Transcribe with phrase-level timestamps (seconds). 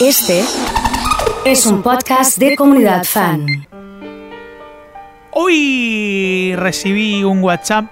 [0.00, 0.44] Este
[1.44, 3.66] es un podcast de comunidad fan.
[5.32, 7.86] Hoy recibí un WhatsApp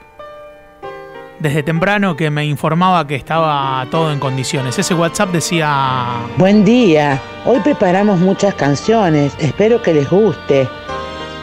[1.41, 4.79] desde temprano que me informaba que estaba todo en condiciones.
[4.79, 6.07] Ese WhatsApp decía...
[6.37, 10.69] Buen día, hoy preparamos muchas canciones, espero que les guste.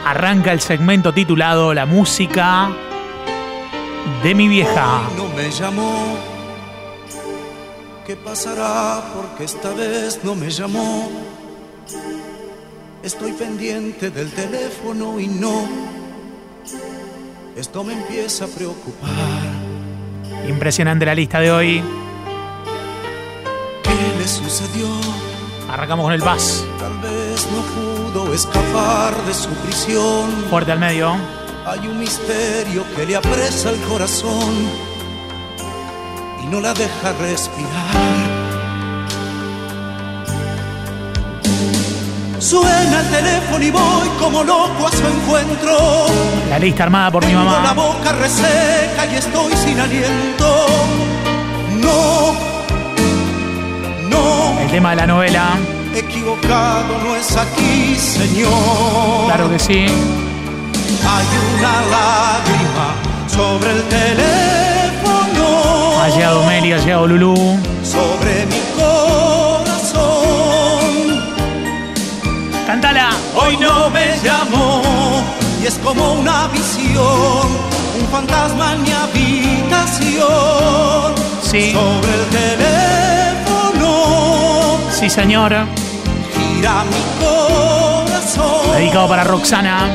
[0.06, 2.70] Arranca el segmento titulado La música
[4.22, 5.02] de mi vieja.
[5.14, 6.33] no me llamó.
[8.06, 9.02] ¿Qué pasará?
[9.14, 11.08] Porque esta vez no me llamó.
[13.02, 15.66] Estoy pendiente del teléfono y no.
[17.56, 19.10] Esto me empieza a preocupar.
[20.46, 21.82] Impresionante la lista de hoy.
[23.82, 24.86] ¿Qué le sucedió?
[25.70, 26.62] Arrancamos con el bus.
[26.78, 30.30] Tal vez no pudo escapar de su prisión.
[30.50, 31.16] Fuerte al medio.
[31.64, 34.83] Hay un misterio que le apresa el corazón
[36.54, 38.14] no la deja respirar.
[42.38, 45.76] Suena el teléfono y voy como loco a su encuentro.
[46.50, 47.72] La lista armada por mi Tengo la mamá.
[47.72, 50.66] boca reseca y estoy sin aliento.
[51.80, 52.34] No,
[54.08, 55.56] no, El tema de la novela.
[55.94, 59.24] equivocado no es aquí, Señor.
[59.26, 59.86] Claro que sí.
[61.06, 61.26] Hay
[61.58, 62.94] una lágrima
[63.26, 64.73] sobre el teléfono.
[66.04, 67.34] Ha llegado Meli, ha llegado Lulú.
[67.82, 70.04] Sobre mi corazón.
[72.66, 73.08] ¡Cántala!
[73.34, 74.82] Hoy no me llamó
[75.62, 77.48] y es como una visión.
[77.98, 80.24] Un fantasma en mi habitación.
[81.42, 81.72] Sí.
[81.72, 82.26] Sobre el
[83.48, 83.88] teléfono.
[84.90, 85.54] Sí, señor.
[86.34, 88.76] Gira mi corazón.
[88.76, 89.88] Dedicado para Roxana,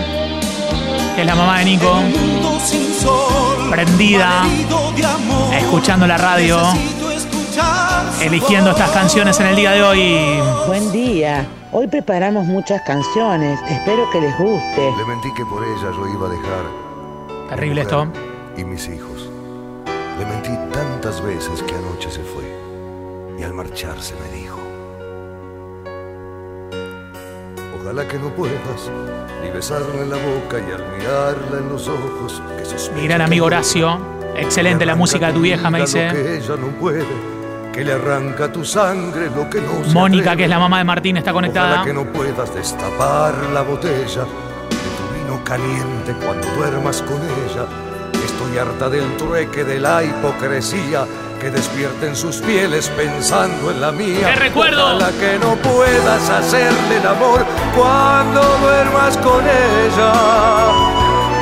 [1.16, 2.02] que es la mamá de Nico.
[3.70, 4.42] Prendida.
[4.44, 5.54] malherido de amor.
[5.54, 6.60] Escuchando la radio.
[8.22, 10.18] Eligiendo estas canciones en el día de hoy.
[10.68, 14.92] Buen día, hoy preparamos muchas canciones, espero que les guste.
[14.98, 18.08] Le mentí que por ella yo iba a dejar Terrible esto.
[18.58, 19.30] y mis hijos.
[20.18, 22.44] Le mentí tantas veces que anoche se fue
[23.40, 24.59] y al marcharse me dijo:
[27.90, 28.92] Ojalá que no puedas
[29.42, 33.48] ni besarla en la boca y al mirarla en los ojos que Mi gran amigo.
[33.48, 34.00] Horacio.
[34.38, 36.08] Excelente la música de tu vieja, me dice.
[36.12, 37.04] que ella no puede,
[37.74, 41.18] que le arranca tu sangre lo que no Mónica, que es la mamá de Martín,
[41.18, 41.84] está Ojalá conectada.
[41.84, 47.66] que no puedas destapar la botella de tu vino caliente cuando duermas con ella.
[48.24, 51.08] Estoy harta del trueque, de la hipocresía
[51.40, 54.28] que despierten sus pieles pensando en la mía.
[54.34, 54.96] ¡Qué recuerdo!
[54.96, 57.46] Ojalá que no puedas hacerle el amor
[57.76, 60.12] cuando duermas con ella.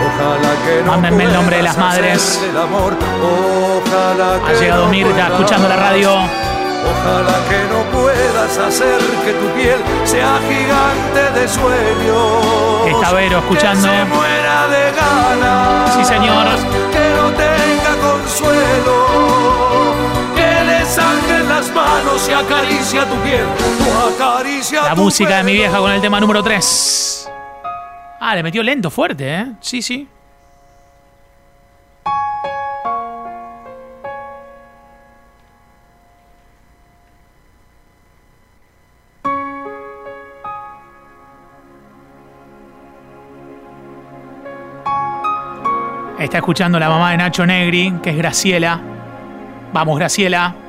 [0.08, 2.41] Ojalá que no Mándenme el nombre de las madres.
[2.50, 2.94] el amor.
[3.24, 6.12] Ojalá Ha que llegado no Mirta escuchando la radio.
[6.14, 12.88] Ojalá que no puedas hacer que tu piel sea gigante de sueños.
[13.02, 13.88] Está Vero escuchando.
[13.88, 15.94] Que se muera de ganas.
[15.96, 16.46] Sí, señor.
[16.91, 19.06] Que no tenga consuelo.
[21.57, 23.44] Las manos y acaricia tu piel.
[24.13, 27.31] Acaricia La tu música de mi vieja con el tema número 3.
[28.19, 29.47] Ah, le metió lento, fuerte, ¿eh?
[29.59, 30.07] Sí, sí.
[46.19, 48.79] Está escuchando la mamá de Nacho Negri, que es Graciela.
[49.73, 50.66] Vamos, Graciela.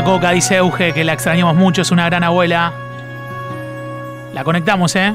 [0.00, 2.72] Para mi mamá Coca, dice Euge, que la extrañamos mucho, es una gran abuela.
[4.32, 5.14] La conectamos, ¿eh?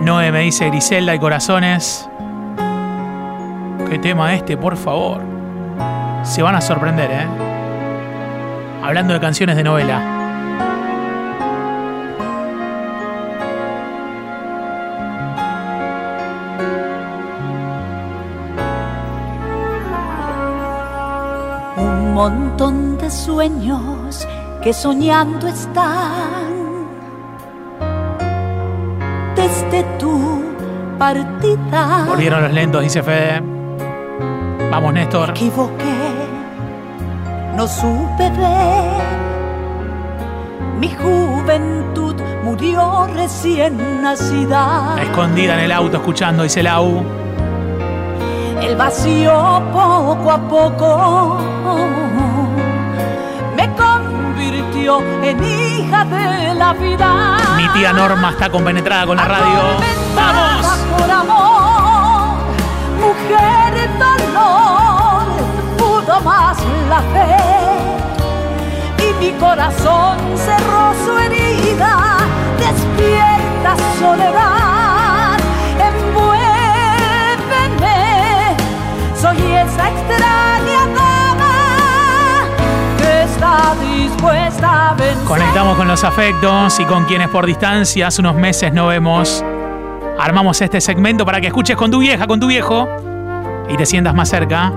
[0.00, 2.08] Noé me dice Griselda y Corazones.
[3.88, 5.20] ¿Qué tema este, por favor?
[6.24, 7.26] Se van a sorprender, ¿eh?
[8.82, 10.19] Hablando de canciones de novela.
[22.20, 24.28] Montón de sueños
[24.62, 26.52] que soñando están
[29.34, 30.42] desde tu
[30.98, 32.04] partida.
[32.06, 33.40] Volvieron los lentos, dice Fede.
[34.70, 35.28] Vamos, Néstor.
[35.28, 35.98] Me equivoqué,
[37.56, 39.00] no supe ver.
[40.78, 44.98] Mi juventud murió recién nacida.
[45.00, 47.02] Escondida en el auto escuchando, dice Lau.
[48.60, 51.38] El vacío poco a poco
[54.90, 57.36] convirtió en hija de la vida.
[57.56, 59.60] Mi tía Norma está compenetrada con la radio.
[60.16, 60.66] ¡Vamos!
[60.98, 62.38] Por amor,
[62.98, 65.22] mujer en dolor,
[65.78, 66.58] pudo más
[66.88, 67.36] la fe.
[68.98, 71.92] Y mi corazón cerró su herida,
[72.58, 75.38] despierta soledad.
[75.88, 76.38] Envuélveme,
[79.20, 80.79] soy esa extraña
[84.20, 85.24] dispuesta a vencer.
[85.24, 89.42] Conectamos con los afectos y con quienes por distancia hace unos meses no vemos.
[90.18, 92.86] Armamos este segmento para que escuches con tu vieja, con tu viejo
[93.68, 94.72] y te sientas más cerca.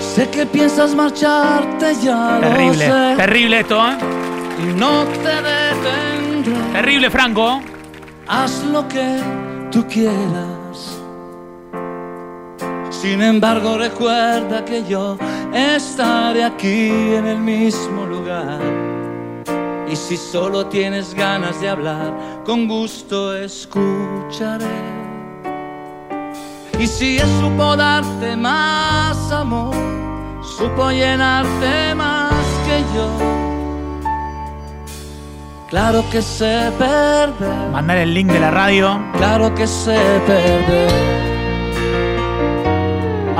[0.00, 3.96] Sé que piensas marcharte ya lo Terrible, sé, terrible esto, ¿eh?
[4.62, 6.72] y no te detendré.
[6.74, 7.62] Terrible, Franco.
[8.28, 9.20] Haz lo que
[9.70, 10.61] tú quieras.
[13.02, 15.18] Sin embargo, recuerda que yo
[15.52, 18.60] estaré aquí en el mismo lugar.
[19.90, 22.14] Y si solo tienes ganas de hablar,
[22.44, 24.78] con gusto escucharé.
[26.78, 29.74] Y si él supo darte más amor,
[30.56, 32.32] supo llenarte más
[32.64, 33.10] que yo.
[35.68, 37.68] Claro que sé perder.
[37.72, 39.00] Mandar el link de la radio.
[39.18, 41.31] Claro que sé perder.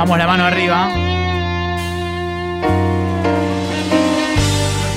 [0.03, 0.89] Vamos la mano arriba.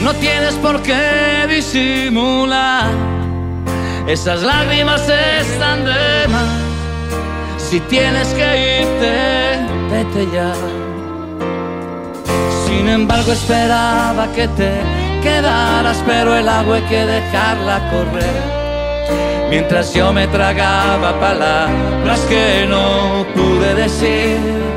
[0.03, 2.91] No tienes por qué disimular.
[4.08, 6.58] Esas lágrimas están de más.
[7.56, 9.14] Si tienes que irte,
[9.93, 10.53] vete ya.
[12.67, 14.73] Sin embargo, esperaba que te
[15.23, 18.43] quedaras, pero el agua hay que dejarla correr.
[19.50, 24.75] Mientras yo me tragaba palabras que no pude decir.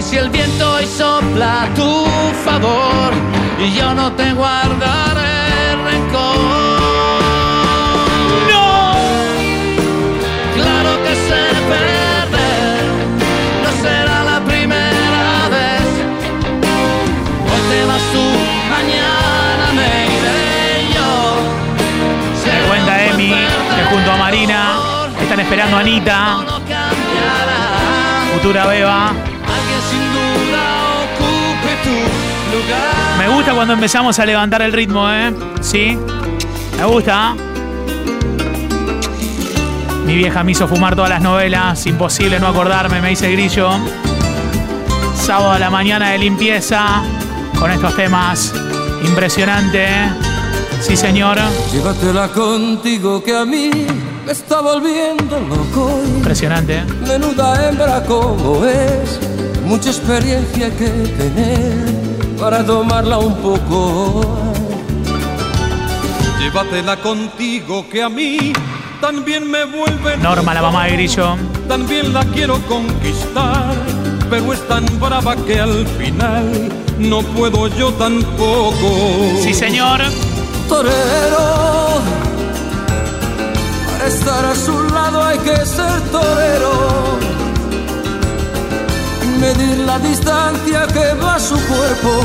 [0.00, 2.06] Y si el viento hoy sopla a tu
[2.42, 3.12] favor
[3.58, 6.36] y yo no te guardaré rencor.
[8.50, 8.94] ¡No!
[10.56, 12.82] Claro que sé perder,
[13.62, 15.84] no será la primera vez.
[17.44, 18.24] Hoy te vas tú,
[18.70, 21.10] mañana me iré yo.
[22.50, 23.34] Me cuenta Emi
[23.76, 24.60] que junto a Marina
[25.20, 26.38] están esperando a Anita,
[28.32, 29.29] futura beba.
[29.54, 30.62] Alguien sin duda
[31.04, 33.18] ocupe tu lugar.
[33.18, 35.34] Me gusta cuando empezamos a levantar el ritmo, ¿eh?
[35.60, 35.98] Sí,
[36.76, 37.34] me gusta.
[40.06, 43.70] Mi vieja me hizo fumar todas las novelas, imposible no acordarme, me dice Grillo.
[45.14, 47.02] Sábado a la mañana de limpieza,
[47.58, 48.52] con estos temas.
[49.04, 50.08] Impresionante, ¿eh?
[50.80, 51.38] Sí, señor.
[51.72, 53.70] Llévatela contigo que a mí
[54.30, 55.90] me está volviendo loco.
[56.18, 56.78] Impresionante.
[56.78, 56.84] ¿eh?
[57.04, 59.18] Menuda hembra como es,
[59.64, 60.88] mucha experiencia hay que
[61.18, 64.20] tener para tomarla un poco.
[66.38, 68.52] Llévatela contigo que a mí
[69.00, 71.36] también me vuelve Norma, la mamá de Grillo.
[71.66, 73.74] También la quiero conquistar,
[74.30, 78.96] pero es tan brava que al final no puedo yo tampoco.
[79.42, 80.00] Sí, señor.
[80.68, 82.00] Torero,
[84.00, 87.18] para estar a su lado hay que ser torero.
[89.38, 92.22] Medir la distancia que va su cuerpo.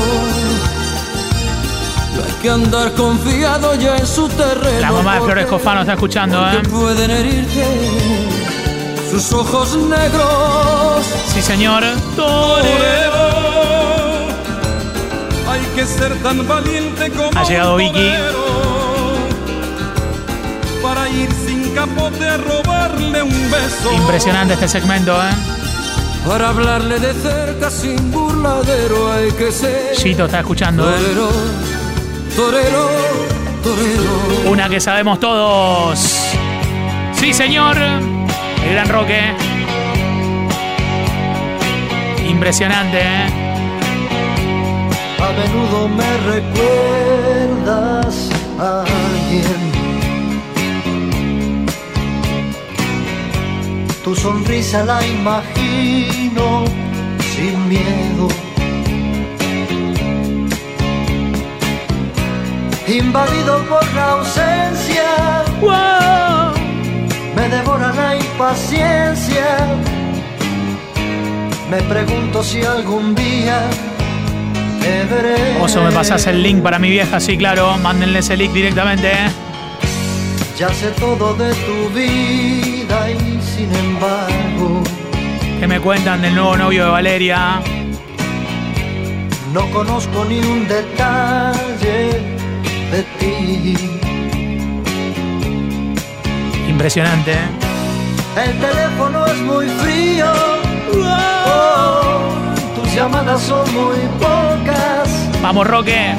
[2.14, 4.80] No hay que andar confiado ya en su terreno.
[4.80, 6.62] La mamá de Flores Cofano está escuchando, ¿eh?
[6.70, 7.64] pueden herirte
[9.10, 11.06] sus ojos negros.
[11.26, 11.84] Sí, señor.
[12.16, 13.28] Torero,
[15.50, 17.92] hay que ser tan valiente como Ha llegado Vicky.
[17.92, 18.46] torero
[20.82, 23.92] Para ir sin capote a robarle un beso.
[23.92, 25.30] Impresionante este segmento, ¿eh?
[26.26, 30.88] Para hablarle de cerca sin burladero hay que ser Chito está escuchando.
[30.88, 30.94] ¿eh?
[30.98, 31.28] torero,
[32.34, 32.88] torero,
[33.62, 34.50] torero.
[34.50, 35.98] Una que sabemos todos.
[37.12, 37.76] Sí, señor.
[37.76, 39.20] El gran Roque.
[42.26, 43.26] Impresionante, ¿eh?
[45.18, 49.75] A menudo me recuerdas a alguien.
[54.06, 56.64] Tu sonrisa la imagino
[57.34, 58.28] sin miedo.
[62.86, 65.42] Invadido por la ausencia,
[67.34, 69.74] me devora la impaciencia.
[71.68, 73.68] Me pregunto si algún día
[74.82, 75.60] te veré.
[75.60, 77.76] Oso, me pasás el link para mi vieja, sí, claro.
[77.78, 79.32] Mándenle ese link directamente, ¿eh?
[80.56, 84.82] Ya sé todo de tu vida y sin embargo
[85.60, 87.60] Que me cuentan del nuevo novio de Valeria.
[89.54, 91.98] no conozco ni un detalle
[92.92, 93.76] de ti.
[96.68, 98.44] Impresionante, ¿eh?
[98.44, 100.26] El teléfono es muy frío.
[101.46, 102.18] Oh,
[102.94, 105.08] llamadas son muy pocas.
[105.42, 106.12] Vamos, Roque.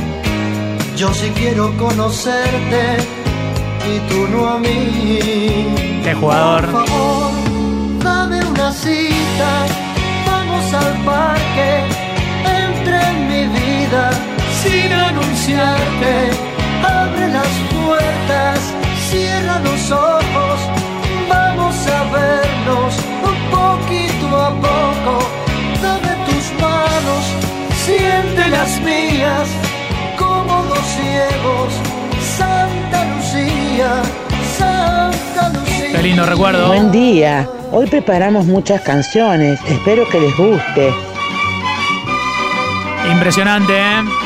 [0.95, 2.97] Yo sí quiero conocerte
[3.93, 5.99] y tú no a mí.
[6.03, 6.65] Qué jugador.
[6.71, 7.16] Por favor,
[16.07, 16.47] anunciarte.
[16.83, 18.59] Abre las puertas,
[19.09, 20.59] cierra los ojos.
[21.29, 25.29] Vamos a vernos un poquito a poco.
[25.81, 27.23] Dame tus manos,
[27.85, 29.47] siente las mías
[30.17, 31.73] como dos ciegos.
[32.37, 34.01] Santa Lucía,
[34.57, 35.91] Santa Lucía.
[35.93, 36.67] Qué lindo recuerdo.
[36.67, 37.49] Buen día.
[37.71, 39.59] Hoy preparamos muchas canciones.
[39.67, 40.93] Espero que les guste.
[43.11, 44.16] Impresionante, ¿eh?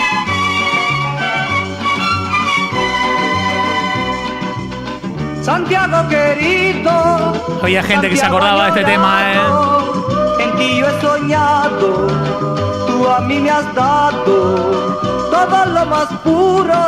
[5.51, 7.33] Santiago querido.
[7.61, 10.43] Había gente que se acordaba de este tema, ¿eh?
[10.43, 12.07] En ti yo he soñado,
[12.87, 14.95] tú a mí me has dado
[15.29, 16.81] todo lo más puro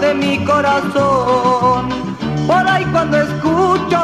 [0.00, 1.90] de mi corazón.
[2.46, 4.02] Por ahí cuando escucho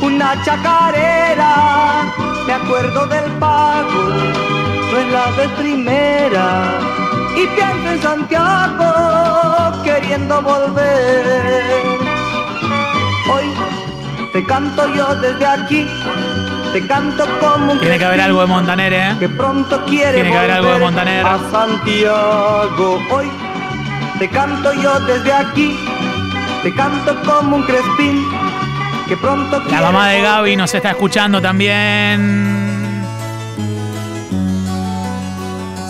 [0.00, 1.54] una chacarera,
[2.46, 4.02] me acuerdo del pago,
[4.90, 6.46] no es la vez primera.
[7.36, 12.09] Y pienso en Santiago queriendo volver.
[14.32, 15.86] Te canto yo desde aquí,
[16.72, 19.16] te canto como un Tiene que haber algo de Montaner, ¿eh?
[19.18, 21.26] que pronto quiere Tiene que haber algo de Montaner.
[21.26, 23.02] a Santiago.
[23.10, 23.28] Hoy
[24.20, 25.76] te canto yo desde aquí,
[26.62, 28.24] te canto como un crespín
[29.08, 32.60] que pronto La mamá de Gaby nos está escuchando también.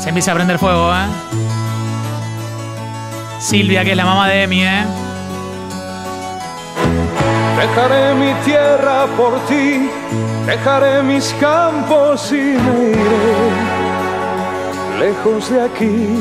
[0.03, 1.05] Se empieza a prender fuego, ¿eh?
[3.39, 4.85] Silvia, que es la mamá de Emi, ¿eh?
[7.61, 9.91] Dejaré mi tierra por ti,
[10.47, 13.51] dejaré mis campos y me iré
[14.99, 16.19] lejos de aquí.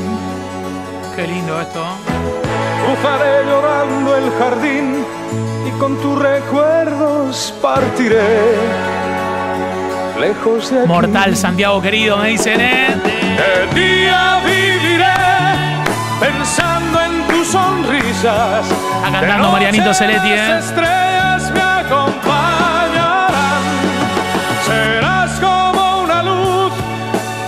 [1.16, 1.84] Qué lindo esto.
[2.84, 5.06] Cruzaré llorando el jardín
[5.66, 8.56] y con tus recuerdos partiré
[10.20, 10.88] lejos de aquí.
[10.90, 12.96] Mortal Santiago querido, me dicen, ¿eh?
[13.40, 15.14] De día viviré
[16.20, 17.09] pensando en
[17.40, 18.66] tus sonrisas.
[18.70, 20.60] Está cantando Marianito Seletti, Las ¿eh?
[20.60, 23.64] estrellas me acompañarán.
[24.68, 26.74] Serás como una luz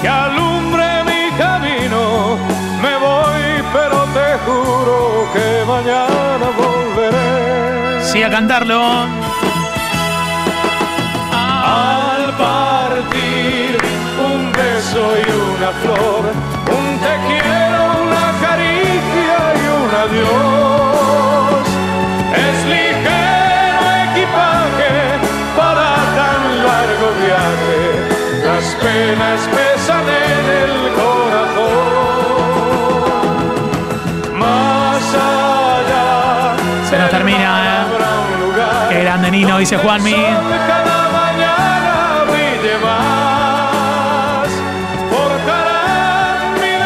[0.02, 2.38] que alumbre mi camino.
[2.82, 4.98] Me voy, pero te juro
[5.34, 8.02] que mañana volveré.
[8.04, 8.82] Sí, a cantarlo.
[11.34, 13.78] Al partir,
[14.30, 15.20] un beso y
[15.54, 16.11] una flor,
[39.62, 40.18] mi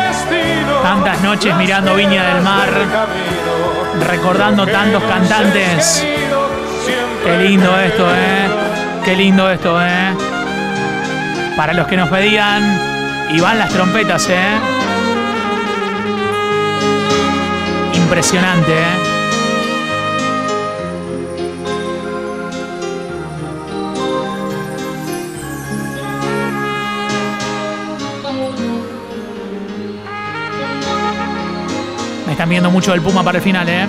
[0.08, 0.82] destino.
[0.84, 2.70] Tantas noches mirando Viña del Mar,
[4.10, 6.06] recordando tantos cantantes.
[7.24, 8.50] Qué lindo esto, ¿eh?
[9.06, 10.14] Qué lindo esto, ¿eh?
[11.56, 12.62] Para los que nos pedían,
[13.32, 14.60] y van las trompetas, ¿eh?
[17.94, 19.05] Impresionante, ¿eh?
[32.46, 33.88] Están viendo mucho el Puma para el final, ¿eh?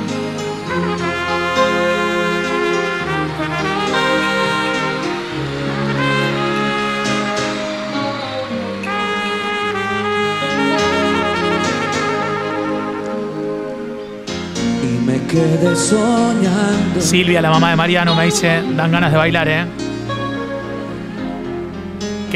[14.82, 16.98] Y me quedé soñando.
[16.98, 19.85] Silvia, la mamá de Mariano, me dice, dan ganas de bailar, ¿eh?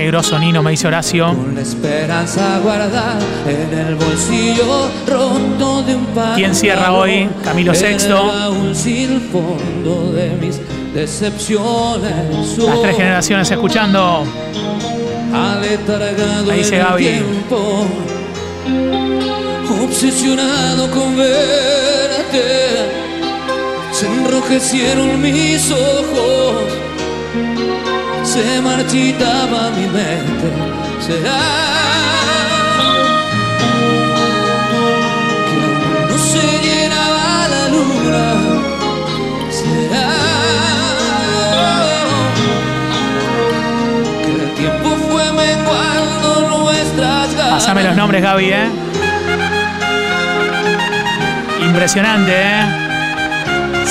[0.01, 1.27] Qué groso Nino, me dice Horacio.
[1.27, 6.37] Con la esperanza guardada en el bolsillo roto de un pantalón.
[6.37, 7.29] ¿Quién cierra hoy?
[7.45, 10.59] Camilo sin fondo de mis
[10.95, 12.57] decepciones.
[12.57, 14.25] Las tres generaciones escuchando.
[15.35, 15.79] Ahí
[16.57, 17.05] dice Gaby.
[17.05, 17.85] tiempo,
[19.85, 22.89] obsesionado con verte,
[23.93, 26.55] se enrojecieron mis ojos,
[28.33, 30.49] se marchitaba mi mente.
[31.07, 31.41] Será
[35.49, 35.61] que
[36.09, 38.27] no se llenaba la luna.
[39.59, 40.09] Será
[44.23, 47.27] que el tiempo fue menguando nuestra
[47.59, 48.69] Tirame los nombres, Gaby, ¿eh?
[51.65, 52.90] Impresionante, ¿eh?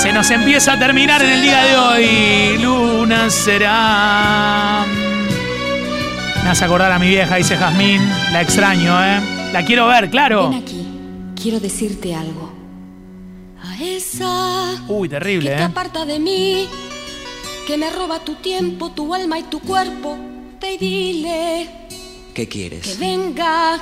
[0.01, 2.57] Se nos empieza a terminar en el día de hoy.
[2.59, 4.85] Luna será.
[6.43, 8.01] Me hace acordar a mi vieja, dice Jazmín.
[8.31, 9.19] La extraño, ¿eh?
[9.51, 10.49] La quiero ver, claro.
[10.49, 10.87] Ven aquí,
[11.41, 12.49] quiero decirte algo.
[13.61, 15.65] A esa Uy, terrible, que te ¿eh?
[15.65, 16.67] aparta de mí,
[17.67, 20.17] que me roba tu tiempo, tu alma y tu cuerpo,
[20.61, 21.69] y dile
[22.33, 22.97] ¿Qué que quieres?
[22.97, 23.77] venga,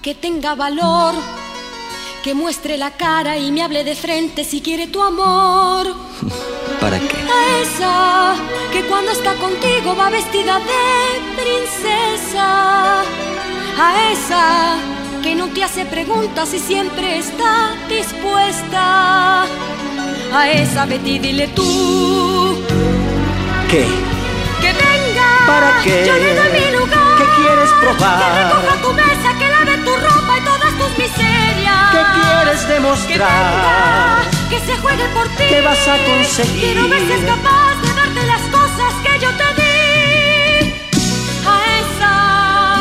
[0.00, 1.14] que tenga valor,
[2.22, 5.86] que muestre la cara y me hable de frente si quiere tu amor.
[6.80, 7.16] ¿Para qué?
[7.16, 8.34] A esa
[8.72, 13.00] que cuando está contigo va vestida de princesa.
[13.80, 14.76] A esa
[15.22, 19.44] que no te hace preguntas y siempre está dispuesta.
[20.32, 22.58] A esa Betty dile tú
[23.70, 23.86] ¿Qué?
[24.60, 25.28] que venga.
[25.46, 26.04] ¿Para qué?
[26.06, 27.16] Yo le doy mi lugar.
[27.18, 28.18] ¿Qué quieres probar?
[28.18, 29.17] Que recoja tu mesa,
[32.48, 34.22] ¿Qué quieres Que demostrar?
[34.48, 35.44] que se juegue por ti.
[35.48, 36.60] ¿Qué vas a conseguir?
[36.60, 40.72] Quiero ver si es capaz de darte las cosas que yo te di.
[41.46, 42.80] A esa,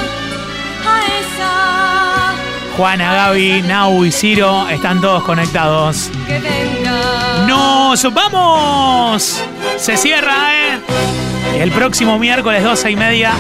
[0.86, 2.36] a esa,
[2.78, 6.10] Juana, Gaby, Nau y Ciro están todos conectados.
[6.28, 7.46] que venga.
[7.48, 9.44] ¡Nos vamos!
[9.78, 10.80] Se cierra, ¿eh?
[11.60, 13.32] El próximo miércoles 12 y media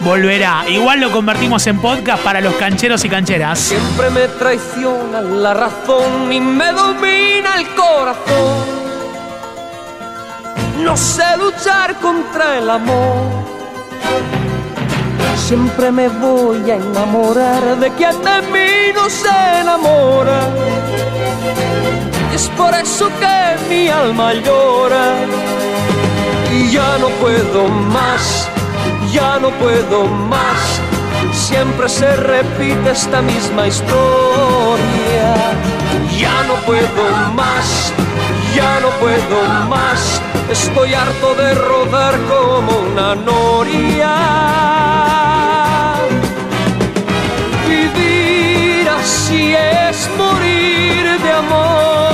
[0.00, 0.68] volverá.
[0.68, 3.58] Igual lo convertimos en podcast para los cancheros y cancheras.
[3.58, 8.78] Siempre me traiciona la razón y me domina el corazón.
[10.82, 13.48] No sé luchar contra el amor.
[15.36, 20.40] Siempre me voy a enamorar de quien de mí no se enamora.
[22.34, 25.14] Es por eso que mi alma llora.
[26.52, 28.48] Y ya no puedo más,
[29.12, 30.80] ya no puedo más.
[31.32, 35.34] Siempre se repite esta misma historia.
[36.16, 37.92] Ya no puedo más,
[38.54, 40.20] ya no puedo más.
[40.50, 44.14] Estoy harto de rodar como una noria.
[47.68, 52.07] Vivir así es morir de amor.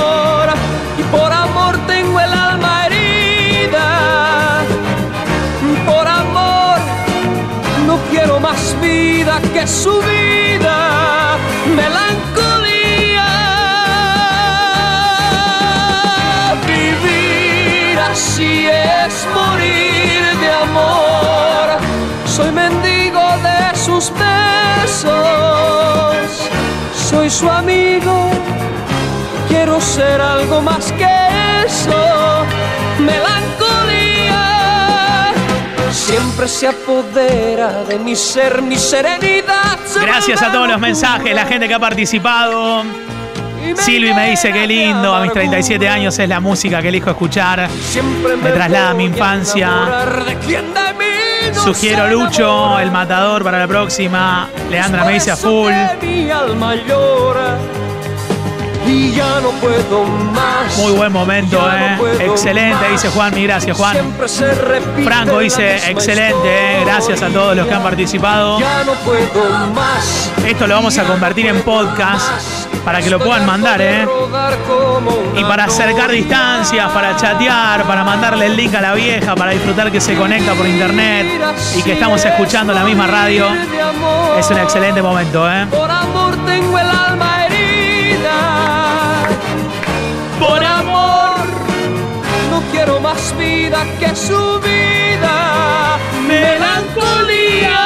[9.53, 11.37] Que su vida.
[11.75, 13.25] Melancolía.
[16.67, 21.79] Vivir así es morir de amor.
[22.25, 25.07] Soy mendigo de sus besos.
[27.09, 28.29] Soy su amigo.
[29.47, 31.09] Quiero ser algo más que
[31.65, 32.45] eso.
[32.99, 33.34] Melancolía.
[36.35, 39.79] Siempre se apodera de mi ser, mi serenidad.
[39.85, 42.83] se Gracias a todos los mensajes, la gente que ha participado.
[42.83, 45.33] Me Silvi me dice de lindo, a mis amargura.
[45.33, 47.69] 37 años es la música que elijo escuchar.
[47.69, 49.69] Siempre Me traslada a mi infancia.
[50.25, 54.49] de de no Sugiero Lucho, el matador para la próxima.
[54.69, 55.71] Leandra me dice a full.
[58.85, 60.77] Y ya no puedo más.
[60.77, 62.25] Muy buen momento, no eh.
[62.25, 63.33] Excelente, dice Juan.
[63.33, 63.97] Mi gracias, Juan.
[65.03, 66.83] Franco dice, excelente, eh.
[66.85, 68.59] Gracias a todos los que han participado.
[68.59, 70.31] Ya no puedo más.
[70.45, 74.07] Esto lo vamos a convertir en podcast para que lo puedan mandar, eh.
[75.35, 79.91] Y para acercar distancias, para chatear, para mandarle el link a la vieja, para disfrutar
[79.91, 81.27] que se conecta por internet
[81.75, 83.47] y que estamos escuchando la misma radio.
[84.37, 85.65] Es un excelente momento, ¿eh?
[85.71, 86.89] Por amor tengo el
[93.65, 95.97] vida que su vida.
[96.27, 97.79] Melancolía.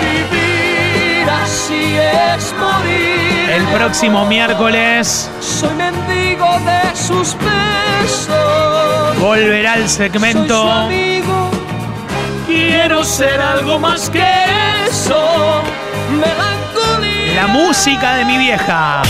[0.00, 3.50] Vivir así es morir.
[3.50, 9.18] El próximo miércoles Soy mendigo de sus besos.
[9.18, 11.50] volverá el Soy su segmento amigo.
[12.46, 14.24] Quiero ser algo más que
[14.88, 15.62] eso.
[16.10, 17.34] Melancolía.
[17.34, 19.02] La música de mi vieja.